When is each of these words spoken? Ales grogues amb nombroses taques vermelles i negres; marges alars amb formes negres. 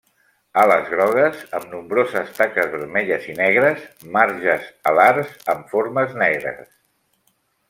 Ales 0.59 0.87
grogues 0.93 1.43
amb 1.57 1.67
nombroses 1.73 2.31
taques 2.39 2.71
vermelles 2.73 3.29
i 3.33 3.37
negres; 3.43 3.85
marges 4.17 4.67
alars 4.93 5.37
amb 5.55 5.71
formes 5.75 6.19
negres. 6.27 6.71